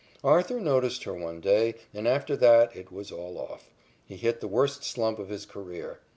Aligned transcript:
Arthur 0.23 0.59
noticed 0.59 1.03
her 1.03 1.13
one 1.13 1.41
day 1.41 1.75
and, 1.93 2.07
after 2.07 2.35
that, 2.35 2.75
it 2.75 2.91
was 2.91 3.11
all 3.11 3.37
off. 3.37 3.69
He 4.03 4.17
hit 4.17 4.39
the 4.41 4.47
worst 4.47 4.83
slump 4.83 5.19
of 5.19 5.29
his 5.29 5.45
career. 5.45 5.99